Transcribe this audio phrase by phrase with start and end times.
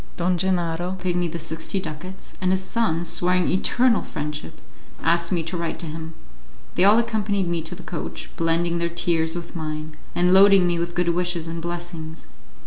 [0.17, 4.59] Don Gennaro paid me the sixty ducats, and his son, swearing eternal friendship,
[5.03, 6.15] asked me to write to him.
[6.73, 10.79] They all accompanied me to the coach, blending their tears with mine, and loading me
[10.79, 12.25] with good wishes and blessings.